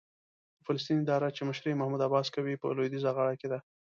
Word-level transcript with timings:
د 0.57 0.59
فلسطین 0.65 0.97
اداره 1.01 1.27
چې 1.35 1.41
مشري 1.49 1.69
یې 1.71 1.79
محمود 1.79 2.05
عباس 2.07 2.27
کوي، 2.35 2.53
په 2.57 2.67
لوېدیځه 2.77 3.11
غاړه 3.15 3.33
کې 3.39 3.47
ده. 3.51 3.59